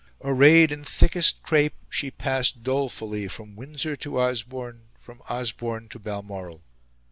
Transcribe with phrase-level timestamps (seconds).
[0.23, 6.63] Arrayed in thickest crepe, she passed dolefully from Windsor to Osborne, from Osborne to Balmoral.